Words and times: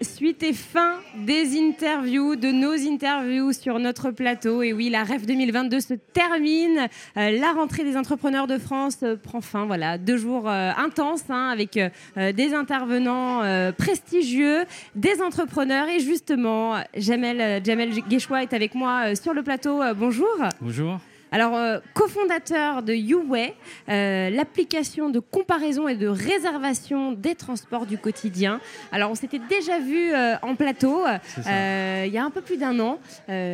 Suite, 0.00 0.42
et 0.42 0.52
fin 0.52 0.94
des 1.16 1.58
interviews, 1.58 2.36
de 2.36 2.50
nos 2.50 2.72
interviews 2.72 3.52
sur 3.52 3.78
notre 3.78 4.10
plateau. 4.10 4.62
Et 4.62 4.72
oui, 4.72 4.90
la 4.90 5.04
REF 5.04 5.26
2022 5.26 5.80
se 5.80 5.94
termine. 5.94 6.88
Euh, 7.16 7.30
la 7.30 7.52
rentrée 7.52 7.84
des 7.84 7.96
entrepreneurs 7.96 8.46
de 8.46 8.58
France 8.58 8.98
euh, 9.02 9.16
prend 9.16 9.40
fin. 9.40 9.66
Voilà, 9.66 9.98
deux 9.98 10.16
jours 10.16 10.48
euh, 10.48 10.70
intenses 10.76 11.24
hein, 11.28 11.48
avec 11.52 11.78
des 12.16 12.54
intervenants 12.54 13.42
prestigieux, 13.76 14.64
des 14.94 15.20
entrepreneurs. 15.20 15.88
Et 15.88 16.00
justement, 16.00 16.76
Jamel, 16.96 17.62
Jamel 17.64 17.90
Guéchoua 18.08 18.42
est 18.42 18.52
avec 18.52 18.74
moi 18.74 19.14
sur 19.14 19.34
le 19.34 19.42
plateau. 19.42 19.80
bonjour. 19.94 20.28
Bonjour. 20.60 21.00
Alors, 21.34 21.56
euh, 21.56 21.80
cofondateur 21.94 22.84
de 22.84 22.94
YouWay, 22.94 23.56
euh, 23.88 24.30
l'application 24.30 25.10
de 25.10 25.18
comparaison 25.18 25.88
et 25.88 25.96
de 25.96 26.06
réservation 26.06 27.10
des 27.10 27.34
transports 27.34 27.86
du 27.86 27.98
quotidien. 27.98 28.60
Alors, 28.92 29.10
on 29.10 29.16
s'était 29.16 29.40
déjà 29.40 29.80
vu 29.80 30.14
euh, 30.14 30.36
en 30.42 30.54
plateau 30.54 31.02
il 31.38 32.12
y 32.12 32.18
a 32.18 32.24
un 32.24 32.30
peu 32.30 32.40
plus 32.40 32.56
d'un 32.56 32.78
an, 32.78 33.00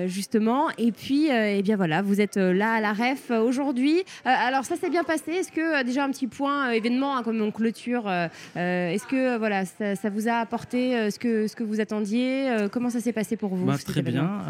justement. 0.07 0.69
Et 0.77 0.93
puis, 0.93 1.29
eh 1.31 1.63
bien 1.63 1.77
voilà, 1.77 2.03
vous 2.03 2.21
êtes 2.21 2.37
là 2.37 2.75
à 2.75 2.81
la 2.81 2.93
REF 2.93 3.31
aujourd'hui. 3.31 4.03
alors, 4.27 4.65
ça 4.65 4.77
s'est 4.77 4.91
bien 4.91 5.05
passé. 5.05 5.33
Est-ce 5.33 5.51
que 5.51 5.83
déjà 5.83 6.05
un 6.05 6.11
petit 6.11 6.27
point 6.27 6.73
événement 6.73 7.17
hein, 7.17 7.23
comme 7.23 7.41
on 7.41 7.51
clôture 7.51 8.11
Est-ce 8.57 9.07
que 9.07 9.39
voilà, 9.39 9.65
ça, 9.65 10.11
vous 10.11 10.29
a 10.29 10.35
apporté 10.35 11.11
ce 11.11 11.19
que 11.19 11.47
ce 11.47 11.57
que 11.57 11.63
vous 11.63 11.81
attendiez 11.81 12.67
Comment 12.71 12.91
ça 12.91 13.01
s'est 13.01 13.15
passé 13.15 13.37
pour 13.37 13.55
vous 13.55 13.65
bah, 13.65 13.79
Très 13.83 14.03
bien. 14.03 14.43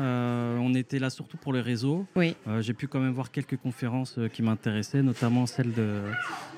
on 0.61 0.75
était 0.75 0.99
là 0.99 1.11
surtout 1.11 1.37
pour 1.37 1.53
le 1.53 1.61
réseau. 1.61 2.07
Oui. 2.17 2.35
J'ai 2.61 2.75
pu 2.75 2.89
quand 2.89 2.99
même 2.99 3.13
voir 3.13 3.20
quelques 3.29 3.57
conférences 3.57 4.17
euh, 4.19 4.29
qui 4.29 4.43
m'intéressaient, 4.43 5.03
notamment 5.03 5.45
celle 5.47 5.73
de, 5.73 6.01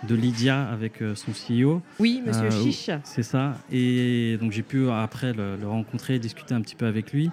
de 0.04 0.14
Lydia 0.14 0.68
avec 0.70 1.02
euh, 1.02 1.14
son 1.14 1.32
CEO. 1.32 1.82
Oui, 1.98 2.22
monsieur 2.24 2.44
euh, 2.44 2.62
Chiche. 2.62 2.90
C'est 3.02 3.24
ça. 3.24 3.54
Et 3.72 4.38
donc 4.40 4.52
j'ai 4.52 4.62
pu 4.62 4.88
après 4.88 5.32
le, 5.32 5.56
le, 5.56 5.66
rencontrer, 5.66 6.18
discuter 6.18 6.54
un 6.54 6.60
petit 6.60 6.76
peu 6.76 6.86
avec 6.86 7.12
lui. 7.12 7.30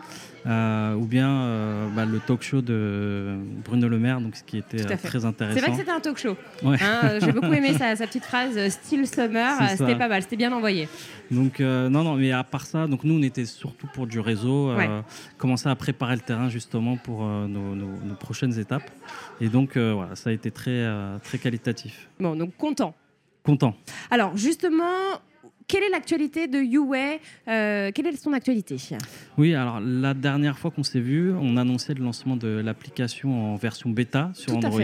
Euh, 0.47 0.93
ou 0.93 1.05
bien 1.05 1.29
euh, 1.29 1.87
bah, 1.93 2.05
le 2.05 2.19
talk 2.19 2.41
show 2.41 2.61
de 2.61 3.37
Bruno 3.65 3.89
Le 3.89 3.99
Maire, 3.99 4.21
donc, 4.21 4.37
ce 4.37 4.43
qui 4.43 4.57
était 4.57 4.83
très 4.83 5.25
intéressant. 5.25 5.59
C'est 5.59 5.61
vrai 5.61 5.71
que 5.71 5.77
c'était 5.77 5.91
un 5.91 5.99
talk 5.99 6.17
show. 6.17 6.37
Hein, 6.65 7.19
j'ai 7.21 7.31
beaucoup 7.33 7.51
aimé 7.53 7.73
sa, 7.77 7.95
petite 7.95 8.23
phrase 8.23 8.57
Still 8.69 9.05
Summer, 9.05 9.57
c'était 9.77 9.97
pas 9.97 10.07
mal, 10.07 10.21
c'était 10.21 10.37
bien 10.37 10.53
envoyé. 10.53 10.87
Donc 11.29 11.59
non, 11.59 12.03
non, 12.03 12.15
mais 12.15 12.31
à 12.31 12.43
part 12.43 12.65
ça, 12.65 12.87
donc 12.87 13.03
nous 13.03 13.15
on 13.15 13.21
était 13.21 13.45
surtout 13.45 13.87
pour 13.93 14.07
du 14.07 14.19
réseau, 14.19 14.73
commencer 15.37 15.67
à 15.67 15.75
préparer 15.75 16.15
le 16.15 16.21
terrain 16.21 16.49
justement 16.49 16.95
pour 16.95 17.23
nos, 17.23 17.75
nos, 17.75 18.15
prochaines 18.19 18.57
étapes. 18.57 18.89
Et 19.41 19.49
donc 19.49 19.77
voilà, 19.77 20.15
ça 20.15 20.29
a 20.29 20.33
été 20.33 20.51
très, 20.51 20.85
très 21.23 21.37
qualitatif. 21.37 22.09
Bon, 22.19 22.35
donc 22.35 22.55
content. 22.57 22.93
Content. 23.43 23.75
Alors 24.11 24.35
justement, 24.37 25.19
quelle 25.69 25.83
est 25.83 25.89
l'actualité 25.89 26.47
de 26.47 26.57
YouWay 26.57 27.21
euh, 27.47 27.91
Quelle 27.93 28.07
est 28.07 28.17
son 28.17 28.33
actualité? 28.33 28.77
Oui, 29.37 29.53
alors 29.53 29.79
la 29.79 30.15
dernière 30.15 30.57
fois 30.57 30.71
qu'on 30.71 30.83
s'est 30.83 30.99
vu, 30.99 31.31
on 31.31 31.55
annonçait 31.57 31.93
le 31.93 32.03
lancement 32.03 32.35
de 32.35 32.47
l'application 32.47 33.53
en 33.53 33.55
version 33.55 33.91
bêta 33.91 34.31
sur 34.33 34.57
Android. 34.57 34.81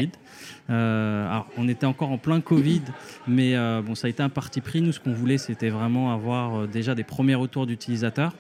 Euh, 0.69 1.27
alors, 1.27 1.47
on 1.57 1.67
était 1.67 1.87
encore 1.87 2.11
en 2.11 2.17
plein 2.19 2.39
Covid, 2.39 2.83
mais 3.27 3.55
euh, 3.55 3.81
bon, 3.81 3.95
ça 3.95 4.07
a 4.07 4.09
été 4.11 4.21
un 4.21 4.29
parti 4.29 4.61
pris. 4.61 4.81
Nous, 4.81 4.91
ce 4.91 4.99
qu'on 4.99 5.13
voulait, 5.13 5.39
c'était 5.39 5.69
vraiment 5.69 6.13
avoir 6.13 6.67
déjà 6.67 6.93
des 6.93 7.03
premiers 7.03 7.35
retours 7.35 7.65
d'utilisateurs. 7.65 8.33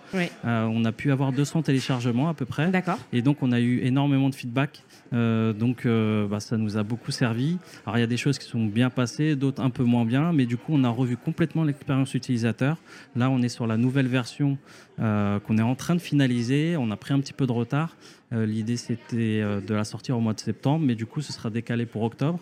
on 0.43 0.85
a 0.85 0.91
pu 0.91 1.11
avoir 1.11 1.31
200 1.31 1.63
téléchargements 1.63 2.29
à 2.29 2.35
peu 2.35 2.45
près. 2.45 2.69
D'accord. 2.69 2.99
Et 3.11 3.23
donc, 3.23 3.37
on 3.41 3.51
a 3.51 3.59
eu 3.59 3.79
énormément 3.83 4.29
de 4.29 4.35
feedback. 4.35 4.83
donc, 5.11 5.87
bah, 5.87 6.39
ça 6.39 6.57
nous 6.57 6.77
a 6.77 6.83
beaucoup 6.83 7.11
servi. 7.11 7.57
Alors, 7.87 7.97
il 7.97 8.01
y 8.01 8.03
a 8.03 8.07
des 8.07 8.17
choses 8.17 8.37
qui 8.37 8.47
sont 8.47 8.65
bien 8.65 8.91
passées, 8.91 9.35
d'autres 9.35 9.63
un 9.63 9.71
peu 9.71 9.83
moins 9.83 10.05
bien, 10.05 10.31
mais 10.31 10.45
du 10.45 10.57
coup, 10.57 10.73
on 10.75 10.83
a 10.83 10.89
revu 10.89 11.17
complètement 11.17 11.63
l'expérience 11.63 12.13
utilisateur 12.13 12.34
Là, 12.43 13.29
on 13.29 13.41
est 13.41 13.49
sur 13.49 13.67
la 13.67 13.77
nouvelle 13.77 14.07
version 14.07 14.57
euh, 14.99 15.39
qu'on 15.39 15.57
est 15.57 15.61
en 15.61 15.75
train 15.75 15.95
de 15.95 15.99
finaliser. 15.99 16.77
On 16.77 16.89
a 16.91 16.97
pris 16.97 17.13
un 17.13 17.19
petit 17.19 17.33
peu 17.33 17.45
de 17.45 17.51
retard. 17.51 17.95
Euh, 18.33 18.45
l'idée, 18.45 18.77
c'était 18.77 19.41
euh, 19.41 19.61
de 19.61 19.73
la 19.73 19.83
sortir 19.83 20.17
au 20.17 20.21
mois 20.21 20.33
de 20.33 20.39
septembre, 20.39 20.85
mais 20.85 20.95
du 20.95 21.05
coup, 21.05 21.21
ce 21.21 21.33
sera 21.33 21.49
décalé 21.49 21.85
pour 21.85 22.03
octobre. 22.03 22.39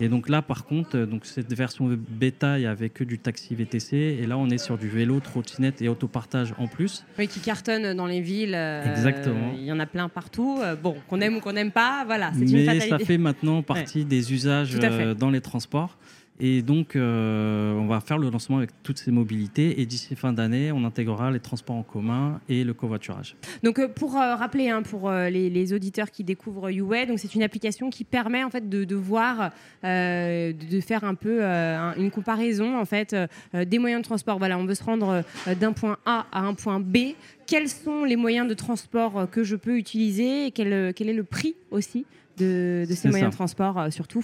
Et 0.00 0.08
donc 0.08 0.28
là, 0.28 0.42
par 0.42 0.64
contre, 0.64 0.98
donc 0.98 1.24
cette 1.26 1.52
version 1.54 1.88
bêta, 2.08 2.58
il 2.58 2.62
n'y 2.62 2.66
avait 2.66 2.90
que 2.90 3.04
du 3.04 3.18
taxi 3.18 3.54
VTC. 3.54 3.96
Et 3.96 4.26
là, 4.26 4.36
on 4.36 4.50
est 4.50 4.58
sur 4.58 4.78
du 4.78 4.88
vélo, 4.88 5.20
trottinette 5.20 5.80
et 5.80 5.88
autopartage 5.88 6.54
en 6.58 6.66
plus. 6.66 7.04
Oui, 7.18 7.28
qui 7.28 7.40
cartonne 7.40 7.94
dans 7.94 8.06
les 8.06 8.20
villes. 8.20 8.54
Exactement. 8.54 9.52
Il 9.56 9.64
y 9.64 9.72
en 9.72 9.80
a 9.80 9.86
plein 9.86 10.08
partout. 10.08 10.60
bon, 10.82 10.96
qu'on 11.08 11.20
aime 11.20 11.36
ou 11.36 11.40
qu'on 11.40 11.52
n'aime 11.52 11.72
pas, 11.72 12.04
voilà, 12.04 12.32
c'est 12.34 12.40
une 12.40 12.64
Mais 12.66 12.80
ça 12.80 12.98
fait 12.98 13.18
maintenant 13.18 13.62
partie 13.62 14.04
des 14.04 14.32
usages 14.32 14.74
dans 15.16 15.30
les 15.30 15.40
transports. 15.40 15.96
Et 16.40 16.62
donc, 16.62 16.96
euh, 16.96 17.74
on 17.74 17.86
va 17.86 18.00
faire 18.00 18.18
le 18.18 18.30
lancement 18.30 18.58
avec 18.58 18.70
toutes 18.82 18.98
ces 18.98 19.10
mobilités. 19.10 19.80
Et 19.80 19.86
d'ici 19.86 20.16
fin 20.16 20.32
d'année, 20.32 20.72
on 20.72 20.84
intégrera 20.84 21.30
les 21.30 21.40
transports 21.40 21.76
en 21.76 21.82
commun 21.82 22.40
et 22.48 22.64
le 22.64 22.74
covoiturage. 22.74 23.36
Donc, 23.62 23.78
euh, 23.78 23.86
pour 23.86 24.16
euh, 24.16 24.34
rappeler, 24.34 24.68
hein, 24.68 24.82
pour 24.82 25.10
les, 25.10 25.72
auditeurs 25.72 26.10
qui 26.10 26.24
découvrent 26.24 26.70
YouWay, 26.70 27.06
donc 27.06 27.18
c'est 27.18 27.34
une 27.34 27.42
application 27.42 27.88
qui 27.88 28.04
permet 28.04 28.42
en 28.42 28.50
fait 28.50 28.68
de, 28.68 28.94
voir, 28.96 29.52
de 29.84 30.80
faire 30.80 31.04
un 31.04 31.14
peu 31.14 31.42
une 31.42 32.10
comparaison 32.10 32.76
en 32.76 32.84
fait 32.84 33.14
des 33.54 33.78
moyens 33.78 34.02
de 34.02 34.04
transport. 34.04 34.38
Voilà, 34.38 34.58
on 34.58 34.64
veut 34.64 34.74
se 34.74 34.82
rendre 34.82 35.22
d'un 35.60 35.72
point 35.72 35.98
A 36.04 36.26
à 36.32 36.40
un 36.40 36.54
point 36.54 36.80
B. 36.80 37.14
Quels 37.46 37.68
sont 37.68 38.04
les 38.04 38.16
moyens 38.16 38.48
de 38.48 38.54
transport 38.54 39.30
que 39.30 39.44
je 39.44 39.54
peux 39.54 39.78
utiliser 39.78 40.46
et 40.46 40.50
quel, 40.50 40.92
quel 40.94 41.08
est 41.08 41.14
le 41.14 41.24
prix 41.24 41.54
aussi 41.70 42.04
de, 42.38 42.84
ces 42.90 43.08
moyens 43.08 43.30
de 43.30 43.36
transport 43.36 43.86
surtout 43.92 44.22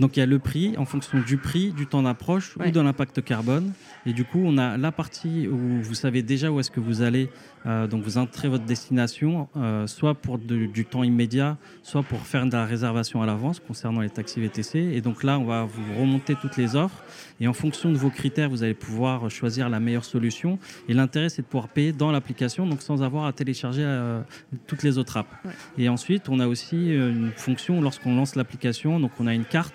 donc 0.00 0.16
il 0.16 0.20
y 0.20 0.22
a 0.22 0.26
le 0.26 0.38
prix 0.38 0.74
en 0.78 0.86
fonction 0.86 1.20
du 1.20 1.36
prix, 1.36 1.72
du 1.72 1.86
temps 1.86 2.02
d'approche 2.02 2.56
ou 2.56 2.70
de 2.70 2.80
l'impact 2.80 3.22
carbone. 3.22 3.72
Et 4.06 4.12
du 4.12 4.24
coup, 4.24 4.40
on 4.42 4.56
a 4.56 4.78
la 4.78 4.92
partie 4.92 5.46
où 5.46 5.82
vous 5.82 5.94
savez 5.94 6.22
déjà 6.22 6.50
où 6.50 6.58
est-ce 6.58 6.70
que 6.70 6.80
vous 6.80 7.02
allez. 7.02 7.28
Euh, 7.66 7.86
donc 7.86 8.02
vous 8.02 8.16
entrez 8.16 8.48
votre 8.48 8.64
destination, 8.64 9.48
euh, 9.54 9.86
soit 9.86 10.14
pour 10.14 10.38
du 10.38 10.86
temps 10.86 11.02
immédiat, 11.02 11.58
soit 11.82 12.02
pour 12.02 12.20
faire 12.20 12.46
de 12.46 12.52
la 12.52 12.64
réservation 12.64 13.20
à 13.20 13.26
l'avance 13.26 13.60
concernant 13.60 14.00
les 14.00 14.08
taxis 14.08 14.40
VTC. 14.40 14.78
Et 14.78 15.02
donc 15.02 15.22
là, 15.22 15.38
on 15.38 15.44
va 15.44 15.64
vous 15.64 16.00
remonter 16.00 16.34
toutes 16.40 16.56
les 16.56 16.74
offres. 16.74 17.04
Et 17.38 17.46
en 17.46 17.52
fonction 17.52 17.92
de 17.92 17.98
vos 17.98 18.08
critères, 18.08 18.48
vous 18.48 18.62
allez 18.62 18.74
pouvoir 18.74 19.30
choisir 19.30 19.68
la 19.68 19.78
meilleure 19.78 20.06
solution. 20.06 20.58
Et 20.88 20.94
l'intérêt, 20.94 21.28
c'est 21.28 21.42
de 21.42 21.46
pouvoir 21.46 21.68
payer 21.68 21.92
dans 21.92 22.10
l'application, 22.10 22.66
donc 22.66 22.80
sans 22.80 23.02
avoir 23.02 23.26
à 23.26 23.32
télécharger 23.34 23.84
euh, 23.84 24.22
toutes 24.66 24.82
les 24.82 24.96
autres 24.96 25.18
apps. 25.18 25.30
Et 25.76 25.90
ensuite, 25.90 26.30
on 26.30 26.40
a 26.40 26.46
aussi 26.46 26.94
une 26.94 27.32
fonction 27.36 27.82
lorsqu'on 27.82 28.16
lance 28.16 28.36
l'application. 28.36 28.98
Donc 29.00 29.10
on 29.20 29.26
a 29.26 29.34
une 29.34 29.44
carte 29.44 29.74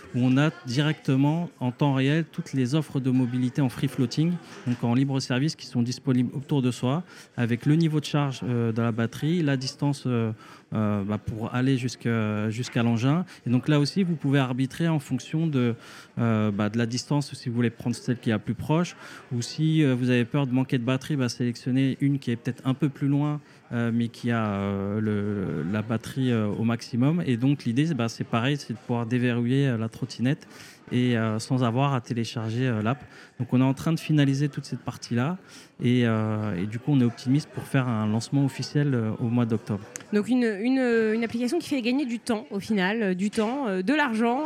où 0.15 0.19
on 0.21 0.37
a 0.37 0.51
directement 0.65 1.49
en 1.59 1.71
temps 1.71 1.93
réel 1.93 2.25
toutes 2.31 2.53
les 2.53 2.75
offres 2.75 2.99
de 2.99 3.11
mobilité 3.11 3.61
en 3.61 3.69
free 3.69 3.87
floating, 3.87 4.33
donc 4.67 4.83
en 4.83 4.93
libre 4.93 5.19
service, 5.19 5.55
qui 5.55 5.65
sont 5.65 5.81
disponibles 5.81 6.33
autour 6.35 6.61
de 6.61 6.71
soi, 6.71 7.03
avec 7.37 7.65
le 7.65 7.75
niveau 7.75 7.99
de 7.99 8.05
charge 8.05 8.41
euh, 8.43 8.71
de 8.71 8.81
la 8.81 8.91
batterie, 8.91 9.41
la 9.41 9.57
distance 9.57 10.03
euh, 10.05 10.31
euh, 10.73 11.03
bah, 11.03 11.17
pour 11.17 11.53
aller 11.53 11.77
jusqu'à 11.77 12.83
l'engin. 12.83 13.25
Et 13.45 13.49
donc 13.49 13.67
là 13.67 13.79
aussi, 13.79 14.03
vous 14.03 14.15
pouvez 14.15 14.39
arbitrer 14.39 14.87
en 14.87 14.99
fonction 14.99 15.47
de, 15.47 15.75
bah, 16.17 16.69
de 16.69 16.77
la 16.77 16.85
distance, 16.85 17.33
si 17.33 17.49
vous 17.49 17.55
voulez 17.55 17.69
prendre 17.69 17.95
celle 17.95 18.17
qui 18.17 18.29
est 18.29 18.33
la 18.33 18.39
plus 18.39 18.53
proche, 18.53 18.95
ou 19.33 19.41
si 19.41 19.83
vous 19.83 20.09
avez 20.09 20.25
peur 20.25 20.47
de 20.47 20.53
manquer 20.53 20.77
de 20.77 20.83
batterie, 20.83 21.15
bah, 21.15 21.29
sélectionnez 21.29 21.97
une 21.99 22.19
qui 22.19 22.31
est 22.31 22.35
peut-être 22.35 22.61
un 22.65 22.73
peu 22.73 22.89
plus 22.89 23.07
loin 23.07 23.39
mais 23.93 24.09
qui 24.09 24.31
a 24.31 24.99
la 25.01 25.81
batterie 25.81 26.33
au 26.33 26.65
maximum. 26.65 27.23
Et 27.25 27.37
donc 27.37 27.63
l'idée, 27.63 27.87
c'est 28.09 28.23
pareil, 28.25 28.57
c'est 28.57 28.73
de 28.73 28.77
pouvoir 28.77 29.05
déverrouiller 29.05 29.77
la 29.77 29.87
trottinette 30.01 30.47
et 30.91 31.15
euh, 31.15 31.39
sans 31.39 31.63
avoir 31.63 31.93
à 31.93 32.01
télécharger 32.01 32.67
euh, 32.67 32.81
l'app. 32.81 33.03
Donc 33.39 33.53
on 33.53 33.61
est 33.61 33.63
en 33.63 33.73
train 33.73 33.93
de 33.93 33.99
finaliser 33.99 34.49
toute 34.49 34.65
cette 34.65 34.81
partie-là 34.81 35.37
et, 35.81 36.05
euh, 36.05 36.61
et, 36.61 36.65
du 36.65 36.79
coup 36.79 36.91
on 36.91 36.99
est 36.99 37.05
optimiste 37.05 37.49
pour 37.49 37.63
faire 37.63 37.87
un 37.87 38.07
lancement 38.07 38.43
officiel 38.43 38.95
au 39.19 39.25
mois 39.25 39.45
d'octobre. 39.45 39.83
Donc 40.11 40.27
une, 40.27 40.43
une, 40.43 40.79
une, 41.13 41.23
application 41.23 41.59
qui 41.59 41.69
fait 41.69 41.81
gagner 41.81 42.05
du 42.05 42.19
temps 42.19 42.45
au 42.49 42.59
final, 42.59 43.15
du 43.15 43.29
temps, 43.29 43.67
de 43.81 43.93
l'argent 43.93 44.43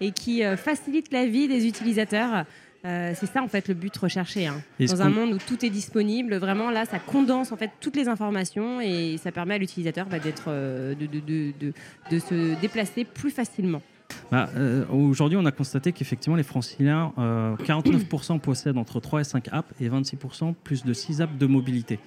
et 0.00 0.10
qui 0.10 0.42
facilite 0.56 1.12
la 1.12 1.26
vie 1.26 1.48
des 1.48 1.66
utilisateurs. 1.66 2.44
c'est 2.82 3.26
ça 3.26 3.42
en 3.42 3.48
fait 3.48 3.68
le 3.68 3.74
but 3.74 3.96
recherché. 3.96 4.46
Hein. 4.46 4.62
Dans 4.80 5.02
un 5.02 5.10
monde 5.10 5.32
où 5.32 5.38
tout 5.38 5.64
est 5.64 5.70
disponible, 5.70 6.36
vraiment 6.36 6.70
là, 6.70 6.84
ça 6.84 6.98
condense 6.98 7.52
en 7.52 7.56
fait 7.56 7.70
toutes 7.80 7.96
les 7.96 8.08
informations 8.08 8.80
et 8.80 9.16
ça 9.16 9.32
permet 9.32 9.54
à 9.54 9.58
l'utilisateur 9.58 10.06
bah, 10.06 10.18
d'être, 10.18 10.50
de, 10.50 11.06
de, 11.06 11.20
de, 11.58 11.72
de, 12.10 12.18
se 12.18 12.60
déplacer 12.60 13.04
plus 13.04 13.30
facilement. 13.30 13.82
Bah, 14.30 14.48
euh, 14.56 14.84
aujourd'hui, 14.90 15.36
on 15.36 15.44
a 15.44 15.50
constaté 15.50 15.92
qu'effectivement, 15.92 16.36
les 16.36 16.42
franciliens, 16.42 17.12
49% 17.16 18.34
euh, 18.34 18.38
possèdent 18.38 18.78
entre 18.78 19.00
3 19.00 19.20
et 19.20 19.24
5 19.24 19.48
apps 19.50 19.72
et 19.80 19.88
26% 19.88 20.54
plus 20.62 20.84
de 20.84 20.92
6 20.92 21.20
apps 21.20 21.36
de 21.36 21.46
mobilité. 21.46 21.98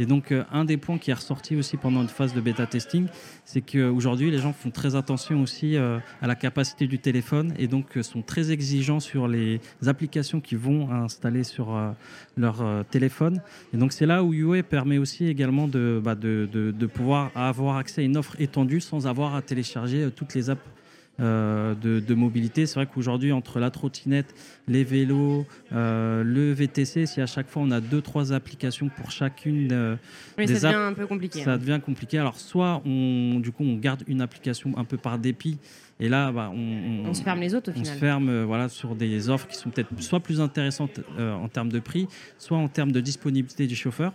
Et 0.00 0.06
donc, 0.06 0.30
euh, 0.30 0.44
un 0.52 0.64
des 0.64 0.76
points 0.76 0.98
qui 0.98 1.10
est 1.10 1.14
ressorti 1.14 1.56
aussi 1.56 1.76
pendant 1.76 2.02
une 2.02 2.08
phase 2.08 2.32
de 2.32 2.40
bêta 2.40 2.66
testing, 2.66 3.06
c'est 3.44 3.60
qu'aujourd'hui, 3.60 4.30
les 4.30 4.38
gens 4.38 4.52
font 4.52 4.70
très 4.70 4.94
attention 4.94 5.42
aussi 5.42 5.76
à 5.76 6.26
la 6.26 6.34
capacité 6.36 6.86
du 6.86 7.00
téléphone 7.00 7.52
et 7.58 7.66
donc 7.66 7.98
sont 8.02 8.22
très 8.22 8.52
exigeants 8.52 9.00
sur 9.00 9.26
les 9.26 9.60
applications 9.86 10.40
qu'ils 10.40 10.58
vont 10.58 10.92
installer 10.92 11.42
sur 11.42 11.76
leur 12.36 12.84
téléphone. 12.90 13.40
Et 13.74 13.76
donc, 13.76 13.92
c'est 13.92 14.06
là 14.06 14.22
où 14.22 14.32
UA 14.32 14.62
permet 14.62 14.98
aussi 14.98 15.26
également 15.26 15.66
bah, 15.66 16.14
de 16.14 16.86
pouvoir 16.86 17.32
avoir 17.34 17.76
accès 17.76 18.02
à 18.02 18.04
une 18.04 18.16
offre 18.16 18.40
étendue 18.40 18.80
sans 18.80 19.08
avoir 19.08 19.34
à 19.34 19.42
télécharger 19.42 20.10
toutes 20.14 20.34
les 20.34 20.48
apps 20.48 20.62
euh, 21.20 21.74
de, 21.74 22.14
mobilité. 22.14 22.64
C'est 22.66 22.76
vrai 22.76 22.86
qu'aujourd'hui, 22.86 23.32
entre 23.32 23.58
la 23.58 23.70
trottinette, 23.70 24.34
les 24.68 24.84
vélos, 24.84 25.46
euh, 25.72 26.22
le 26.22 26.52
VTC, 26.52 27.06
si 27.06 27.20
à 27.20 27.26
chaque 27.26 27.48
fois 27.48 27.62
on 27.62 27.72
a 27.72 27.80
deux, 27.80 28.00
trois 28.00 28.32
applications 28.32 28.88
pour 28.88 29.10
chacune 29.10 29.68
euh, 29.72 29.96
des 30.36 30.46
ça 30.46 30.68
devient 30.68 30.80
un 30.80 30.92
peu 30.94 31.08
compliqué. 31.08 31.42
Ça 31.42 31.54
hein. 31.54 31.58
devient 31.58 31.80
compliqué. 31.84 32.18
Alors, 32.18 32.38
soit 32.38 32.82
on, 32.86 33.40
du 33.40 33.50
coup, 33.50 33.64
on 33.64 33.74
garde 33.74 34.04
une 34.06 34.20
application 34.20 34.72
un 34.76 34.84
peu 34.84 34.96
par 34.96 35.18
dépit. 35.18 35.58
Et 35.98 36.08
là, 36.08 36.30
bah, 36.30 36.52
on, 36.54 37.12
se 37.12 37.22
ferme 37.22 37.40
les 37.40 37.56
autres 37.56 37.70
au 37.70 37.74
final. 37.74 37.90
On 37.90 37.94
se 37.94 37.98
ferme 37.98 38.42
voilà, 38.44 38.68
sur 38.68 38.94
des 38.94 39.28
offres 39.28 39.48
qui 39.48 39.56
sont 39.56 39.70
peut-être 39.70 39.88
soit 40.00 40.20
plus 40.20 40.40
intéressantes 40.40 41.00
en 41.18 41.48
termes 41.48 41.70
de 41.70 41.80
prix, 41.80 42.06
soit 42.38 42.58
en 42.58 42.68
termes 42.68 42.92
de 42.92 43.00
disponibilité 43.00 43.66
du 43.66 43.74
chauffeur. 43.74 44.12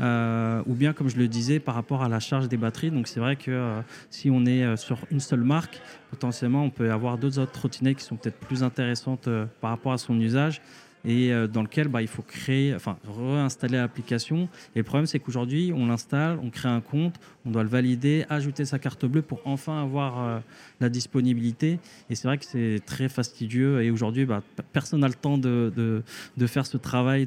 Euh, 0.00 0.62
ou 0.66 0.74
bien, 0.74 0.92
comme 0.92 1.08
je 1.08 1.16
le 1.16 1.28
disais, 1.28 1.60
par 1.60 1.74
rapport 1.74 2.02
à 2.02 2.08
la 2.08 2.20
charge 2.20 2.48
des 2.48 2.56
batteries. 2.56 2.90
Donc, 2.90 3.06
c'est 3.06 3.20
vrai 3.20 3.36
que 3.36 3.50
euh, 3.50 3.80
si 4.08 4.30
on 4.30 4.46
est 4.46 4.64
euh, 4.64 4.76
sur 4.76 4.98
une 5.10 5.20
seule 5.20 5.42
marque, 5.42 5.80
potentiellement, 6.10 6.64
on 6.64 6.70
peut 6.70 6.90
avoir 6.90 7.18
d'autres 7.18 7.38
autres 7.38 7.52
trottinettes 7.52 7.98
qui 7.98 8.04
sont 8.04 8.16
peut-être 8.16 8.38
plus 8.38 8.62
intéressantes 8.62 9.28
par 9.60 9.70
rapport 9.70 9.92
à 9.92 9.98
son 9.98 10.18
usage 10.18 10.60
et 11.02 11.32
dans 11.50 11.62
lequel 11.62 11.88
bah, 11.88 12.02
il 12.02 12.08
faut 12.08 12.20
créer, 12.20 12.74
enfin, 12.74 12.98
réinstaller 13.16 13.78
l'application. 13.78 14.50
Et 14.74 14.80
le 14.80 14.84
problème, 14.84 15.06
c'est 15.06 15.18
qu'aujourd'hui, 15.18 15.72
on 15.74 15.86
l'installe, 15.86 16.38
on 16.42 16.50
crée 16.50 16.68
un 16.68 16.82
compte, 16.82 17.14
on 17.46 17.50
doit 17.50 17.62
le 17.62 17.70
valider, 17.70 18.26
ajouter 18.28 18.66
sa 18.66 18.78
carte 18.78 19.06
bleue 19.06 19.22
pour 19.22 19.40
enfin 19.46 19.80
avoir 19.80 20.42
la 20.78 20.88
disponibilité. 20.90 21.78
Et 22.10 22.14
c'est 22.14 22.28
vrai 22.28 22.36
que 22.36 22.44
c'est 22.44 22.80
très 22.84 23.08
fastidieux. 23.08 23.82
Et 23.82 23.90
aujourd'hui, 23.90 24.26
bah, 24.26 24.42
personne 24.74 25.00
n'a 25.00 25.08
le 25.08 25.14
temps 25.14 25.38
de, 25.38 25.72
de, 25.74 26.02
de, 26.36 26.46
faire 26.46 26.66
ce 26.66 26.76
travail 26.76 27.26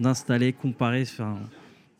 d'installer, 0.00 0.52
comparer. 0.52 1.04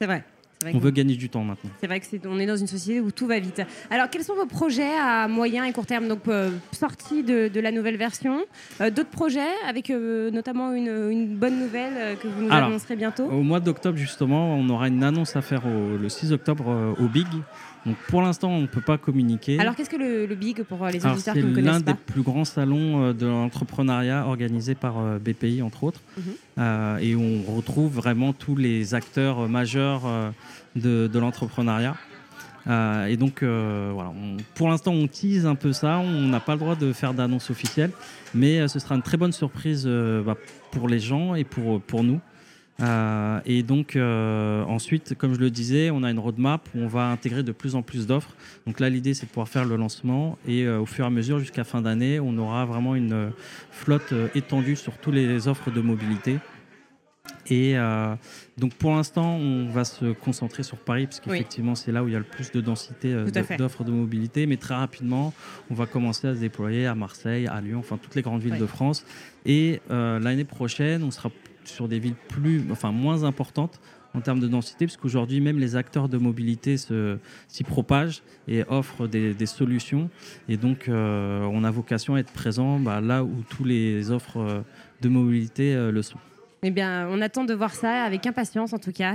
C'est 0.01 0.25
vrai. 0.65 0.73
On 0.75 0.79
veut 0.79 0.91
gagner 0.91 1.17
du 1.17 1.29
temps 1.29 1.45
maintenant. 1.45 1.71
C'est 1.81 1.87
vrai 1.87 2.01
que 2.01 2.17
est, 2.17 2.27
on 2.27 2.39
est 2.39 2.47
dans 2.47 2.57
une 2.57 2.67
société 2.67 3.01
où 3.01 3.11
tout 3.11 3.27
va 3.27 3.39
vite. 3.39 3.63
Alors, 3.91 4.09
quels 4.11 4.25
sont 4.25 4.35
vos 4.35 4.47
projets 4.47 4.97
à 4.99 5.29
moyen 5.29 5.65
et 5.65 5.73
court 5.73 5.87
terme? 5.87 6.09
Donc, 6.09 6.27
euh, 6.29 6.51
sortie 6.73 7.23
de, 7.23 7.61
la 7.61 7.71
nouvelle 7.71 7.97
version, 7.97 8.41
euh, 8.81 8.91
d'autres 8.91 9.11
projets 9.11 9.41
avec 9.69 9.91
euh, 9.91 10.31
notamment 10.31 10.73
une, 10.73 11.37
bonne 11.37 11.59
nouvelle 11.59 12.17
que 12.19 12.29
vous 12.29 12.43
nous 12.43 12.53
annoncerez 12.53 12.97
bientôt? 12.97 13.25
Au 13.25 13.43
mois 13.43 13.61
d'octobre, 13.61 13.97
justement, 13.97 14.57
on 14.57 14.69
aura 14.69 14.89
une 14.89 15.03
annonce 15.03 15.37
à 15.37 15.43
faire 15.43 15.63
le 15.67 16.09
6 16.09 16.33
octobre 16.33 16.95
au 16.99 17.09
Big. 17.09 17.27
Donc 17.87 17.97
pour 18.09 18.23
l'instant, 18.23 18.49
on 18.49 18.63
ne 18.63 18.67
peut 18.67 18.81
pas 18.81 18.97
communiquer. 18.97 19.61
Alors 19.61 19.77
qu'est-ce 19.77 19.91
que 19.91 19.97
le, 19.97 20.35
BIG 20.35 20.63
pour 20.63 20.87
les 20.87 21.05
auditeurs 21.05 21.35
qui 21.35 21.43
ne 21.43 21.55
connaissent 21.55 21.65
pas? 21.65 21.79
C'est 21.79 21.87
l'un 21.87 21.93
des 21.93 21.95
plus 21.95 22.23
grands 22.23 22.47
salons 22.47 23.13
de 23.13 23.27
l'entrepreneuriat 23.27 24.27
organisé 24.27 24.75
par 24.75 24.95
BPI, 25.21 25.61
entre 25.61 25.85
autres. 25.85 26.01
Mhm. 26.17 26.99
et 27.01 27.17
on 27.17 27.55
retrouve 27.55 27.93
vraiment 27.93 28.33
tous 28.33 28.57
les 28.57 28.95
acteurs 28.95 29.49
majeurs 29.49 30.03
de, 30.77 31.19
l'entrepreneuriat. 31.19 31.97
Euh, 32.67 33.07
et 33.07 33.17
donc, 33.17 33.43
euh, 33.43 33.91
voilà, 33.93 34.13
pour 34.55 34.69
l'instant, 34.69 34.93
on 34.93 35.07
tease 35.07 35.47
un 35.47 35.55
peu 35.55 35.73
ça. 35.73 35.99
On 35.99 36.29
n'a 36.29 36.41
pas 36.41 36.53
le 36.53 36.59
droit 36.59 36.77
de 36.77 36.93
faire 36.93 37.15
d'annonce 37.15 37.51
officielle, 37.51 37.91
mais 38.33 38.61
euh, 38.61 38.69
ce 38.69 38.79
sera 38.79 38.95
une 38.95 39.03
très 39.03 39.17
bonne 39.17 39.33
surprise 39.33 39.87
bah, 39.87 40.37
pour 40.71 40.89
les 40.89 40.99
gens 40.99 41.35
et 41.35 41.45
pour, 41.45 41.81
pour 41.81 42.03
nous. 42.03 42.21
et 43.47 43.63
donc, 43.63 43.97
ensuite, 43.97 45.15
comme 45.17 45.35
je 45.35 45.41
le 45.41 45.51
disais, 45.51 45.91
on 45.91 46.03
a 46.03 46.11
une 46.11 46.19
roadmap 46.19 46.67
où 46.75 46.81
on 46.81 46.89
va 46.89 47.07
intégrer 47.07 47.43
de 47.43 47.53
plus 47.53 47.75
en 47.75 47.83
plus 47.83 48.07
d'offres. 48.07 48.35
Donc 48.67 48.81
là, 48.81 48.89
l'idée, 48.89 49.15
c'est 49.15 49.27
de 49.27 49.31
pouvoir 49.31 49.49
faire 49.49 49.65
le 49.65 49.77
lancement 49.77 50.39
et 50.49 50.67
au 50.69 50.87
fur 50.87 51.05
et 51.05 51.09
à 51.09 51.11
mesure, 51.11 51.39
jusqu'à 51.39 51.65
fin 51.65 51.83
d'année, 51.83 52.19
on 52.19 52.37
aura 52.39 52.65
vraiment 52.65 52.95
une 52.95 53.31
flotte 53.71 54.15
étendue 54.35 54.77
sur 54.77 54.97
toutes 54.99 55.15
les 55.15 55.49
offres 55.49 55.71
de 55.71 55.81
mobilité. 55.81 56.39
Et 57.51 57.77
euh, 57.77 58.15
donc 58.59 58.75
pour 58.75 58.93
l'instant, 58.93 59.37
on 59.37 59.69
va 59.69 59.85
se 59.85 60.13
concentrer 60.13 60.63
sur 60.63 60.79
Paris, 60.79 61.07
parce 61.07 61.21
qu'effectivement, 61.21 61.75
c'est 61.75 61.93
là 61.93 62.03
où 62.03 62.09
il 62.09 62.13
y 62.13 62.17
a 62.17 62.19
le 62.19 62.25
plus 62.25 62.53
de 62.53 62.61
densité 62.61 63.13
euh, 63.13 63.27
d'offres 63.59 63.85
de 63.85 63.91
mobilité. 63.91 64.47
Mais 64.47 64.57
très 64.57 64.75
rapidement, 64.75 65.33
on 65.71 65.75
va 65.75 65.87
commencer 65.87 66.29
à 66.29 66.35
se 66.35 66.41
déployer 66.41 66.87
à 66.87 66.95
Marseille, 66.95 67.47
à 67.47 67.61
Lyon, 67.61 67.79
enfin 67.79 67.99
toutes 68.01 68.15
les 68.15 68.23
grandes 68.23 68.43
villes 68.43 68.59
de 68.59 68.67
France. 68.67 69.05
Et 69.47 69.81
euh, 69.91 70.19
l'année 70.19 70.45
prochaine, 70.45 71.03
on 71.03 71.11
sera 71.11 71.31
sur 71.65 71.89
des 71.89 71.99
villes 71.99 72.17
plus, 72.29 72.65
enfin 72.71 72.93
moins 72.93 73.25
importantes 73.25 73.81
en 74.15 74.21
termes 74.21 74.39
de 74.39 74.47
densité, 74.47 74.87
parce 74.87 74.97
qu'aujourd'hui, 74.97 75.41
même 75.41 75.59
les 75.59 75.75
acteurs 75.75 76.09
de 76.09 76.19
mobilité 76.19 76.77
s'y 76.77 77.65
propagent 77.65 78.23
et 78.47 78.63
offrent 78.69 79.09
des, 79.09 79.47
solutions. 79.47 80.09
Et 80.49 80.57
donc, 80.57 80.85
on 80.89 81.65
a 81.65 81.71
vocation 81.73 82.15
à 82.15 82.21
être 82.21 82.31
présent 82.31 82.79
bah, 82.79 83.01
là 83.01 83.25
où 83.25 83.43
tous 83.49 83.65
les 83.65 84.13
offres 84.13 84.63
de 85.01 85.09
mobilité 85.09 85.75
le 85.91 86.03
sont. 86.03 86.21
Eh 86.67 86.71
bien, 86.71 87.07
on 87.11 87.21
attend 87.21 87.45
de 87.45 87.53
voir 87.53 87.75
ça 87.75 88.05
avec 88.05 88.27
impatience 88.27 88.73
en 88.73 88.79
tout 88.79 88.91
cas. 88.91 89.15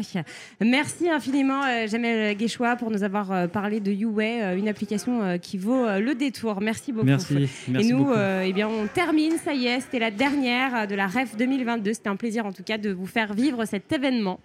Merci 0.62 1.10
infiniment 1.10 1.64
euh, 1.64 1.88
Jamel 1.88 2.38
Guéchois 2.38 2.76
pour 2.76 2.92
nous 2.92 3.02
avoir 3.02 3.32
euh, 3.32 3.48
parlé 3.48 3.80
de 3.80 3.92
YouWay, 3.92 4.44
euh, 4.44 4.56
une 4.56 4.68
application 4.68 5.40
qui 5.40 5.58
vaut 5.58 5.88
le 6.00 6.14
détour. 6.14 6.62
Merci 6.62 6.92
beaucoup. 6.92 7.08
Merci. 7.08 7.50
Et 7.70 7.92
nous, 7.92 8.08
eh 8.44 8.54
bien, 8.54 8.70
on 8.70 8.86
termine, 8.86 9.34
ça 9.44 9.54
y 9.54 9.66
est, 9.66 9.80
c'était 9.80 9.98
la 9.98 10.12
dernière 10.12 10.88
de 10.88 10.94
la 10.94 11.08
REF 11.08 11.36
2022. 11.38 11.94
C'était 11.94 12.10
un 12.10 12.16
plaisir 12.16 12.46
en 12.46 12.52
tout 12.52 12.64
cas 12.64 12.78
de 12.78 12.92
vous 12.92 13.08
faire 13.08 13.34
vivre 13.34 13.66
cet 13.66 13.92
événement. 13.92 14.40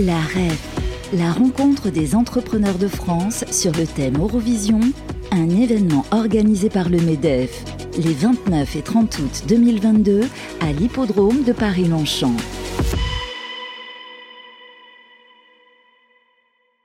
La 0.00 0.18
REF, 0.18 1.10
la 1.14 1.32
rencontre 1.32 1.90
des 1.90 2.14
entrepreneurs 2.14 2.78
de 2.78 2.88
France 2.88 3.44
sur 3.50 3.72
le 3.72 3.86
thème 3.86 4.18
Eurovision, 4.18 4.80
un 5.30 5.48
événement 5.48 6.04
organisé 6.10 6.68
par 6.68 6.90
le 6.90 7.00
MEDEF 7.00 7.83
les 7.96 8.12
29 8.12 8.76
et 8.76 8.82
30 8.82 9.18
août 9.18 9.42
2022 9.48 10.22
à 10.60 10.72
l'hippodrome 10.72 11.44
de 11.44 11.52
Paris-Longchamp. 11.52 12.36